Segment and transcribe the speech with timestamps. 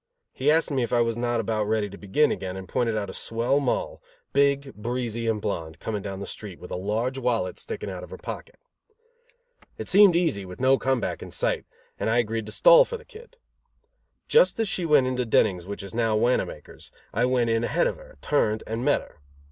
[0.33, 3.11] He asked me if I was not about ready to begin again, and pointed out
[3.11, 4.01] a swell Moll,
[4.33, 8.09] big, breezy and blonde, coming down the street, with a large wallet sticking out of
[8.09, 8.55] her pocket.
[9.77, 11.67] It seemed easy, with no come back in sight,
[11.99, 13.37] and I agreed to stall for the Kid.
[14.27, 17.97] Just as she went into Denning's which is now Wanamaker's, I went in ahead of
[17.97, 19.19] her, turned and met her.